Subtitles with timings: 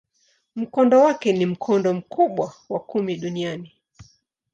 [0.55, 3.73] Mkondo wake ni mkondo mkubwa wa kumi duniani.